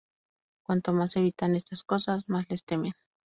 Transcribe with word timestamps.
Cuanto 0.65 0.93
más 0.93 1.15
evitan 1.15 1.53
estas 1.53 1.83
cosas, 1.83 2.27
más 2.27 2.49
les 2.49 2.63
temen. 2.63 2.93